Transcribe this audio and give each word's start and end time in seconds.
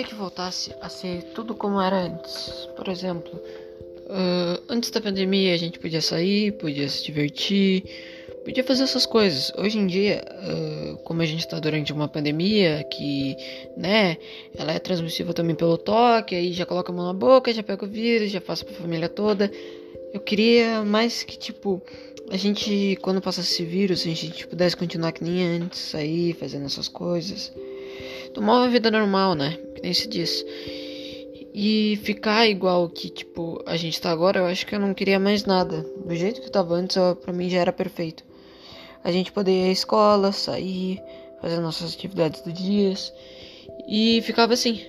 queria 0.00 0.04
que 0.04 0.14
voltasse 0.14 0.74
a 0.80 0.88
ser 0.88 1.22
tudo 1.34 1.54
como 1.54 1.80
era 1.80 2.04
antes. 2.04 2.68
Por 2.74 2.88
exemplo, 2.88 3.32
uh, 3.34 4.62
antes 4.68 4.90
da 4.90 5.00
pandemia 5.00 5.52
a 5.52 5.58
gente 5.58 5.78
podia 5.78 6.00
sair, 6.00 6.52
podia 6.52 6.88
se 6.88 7.04
divertir, 7.04 7.84
podia 8.42 8.64
fazer 8.64 8.84
essas 8.84 9.04
coisas. 9.04 9.52
Hoje 9.58 9.78
em 9.78 9.86
dia, 9.86 10.24
uh, 10.24 10.96
como 10.98 11.20
a 11.20 11.26
gente 11.26 11.40
está 11.40 11.60
durante 11.60 11.92
uma 11.92 12.08
pandemia, 12.08 12.82
que, 12.90 13.36
né, 13.76 14.16
ela 14.56 14.72
é 14.72 14.78
transmissível 14.78 15.34
também 15.34 15.54
pelo 15.54 15.76
toque, 15.76 16.34
aí 16.34 16.52
já 16.52 16.64
coloca 16.64 16.90
a 16.90 16.94
mão 16.94 17.06
na 17.06 17.14
boca, 17.14 17.52
já 17.52 17.62
pega 17.62 17.84
o 17.84 17.88
vírus, 17.88 18.30
já 18.30 18.40
passa 18.40 18.64
pra 18.64 18.74
família 18.74 19.08
toda. 19.08 19.50
Eu 20.14 20.20
queria 20.20 20.82
mais 20.82 21.22
que, 21.22 21.38
tipo, 21.38 21.82
a 22.30 22.38
gente, 22.38 22.96
quando 23.02 23.20
passasse 23.20 23.52
esse 23.52 23.64
vírus, 23.64 24.00
a 24.00 24.04
gente 24.04 24.46
pudesse 24.46 24.76
continuar 24.76 25.12
que 25.12 25.22
nem 25.22 25.42
antes, 25.56 25.78
sair, 25.78 26.32
fazendo 26.34 26.64
essas 26.64 26.88
coisas. 26.88 27.52
Tomar 28.32 28.60
uma 28.60 28.68
vida 28.68 28.90
normal, 28.90 29.34
né? 29.34 29.58
Que 29.80 29.84
nem 29.84 29.94
se 29.94 30.06
diz. 30.06 30.44
E 31.52 31.98
ficar 32.04 32.46
igual 32.46 32.88
que, 32.88 33.08
tipo, 33.08 33.62
a 33.66 33.76
gente 33.76 34.00
tá 34.00 34.10
agora, 34.10 34.40
eu 34.40 34.46
acho 34.46 34.66
que 34.66 34.74
eu 34.74 34.80
não 34.80 34.94
queria 34.94 35.18
mais 35.18 35.44
nada. 35.44 35.82
Do 36.04 36.14
jeito 36.14 36.40
que 36.40 36.46
eu 36.46 36.52
tava 36.52 36.74
antes, 36.74 36.96
pra 37.20 37.32
mim 37.32 37.48
já 37.48 37.60
era 37.60 37.72
perfeito. 37.72 38.22
A 39.02 39.10
gente 39.10 39.32
poder 39.32 39.50
ir 39.50 39.68
à 39.70 39.72
escola, 39.72 40.30
sair, 40.30 41.02
fazer 41.40 41.58
nossas 41.58 41.94
atividades 41.94 42.42
do 42.42 42.52
dia. 42.52 42.94
E 43.88 44.20
ficava 44.22 44.52
assim. 44.52 44.80